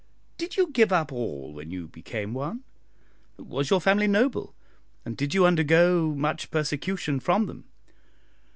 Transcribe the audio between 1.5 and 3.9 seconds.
when you became one? Was your